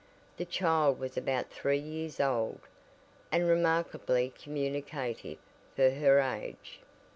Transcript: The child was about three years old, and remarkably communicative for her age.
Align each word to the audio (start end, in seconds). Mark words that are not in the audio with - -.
The 0.37 0.45
child 0.45 0.97
was 0.99 1.15
about 1.15 1.51
three 1.51 1.77
years 1.77 2.19
old, 2.19 2.61
and 3.31 3.47
remarkably 3.47 4.33
communicative 4.35 5.37
for 5.75 5.91
her 5.91 6.19
age. 6.19 6.79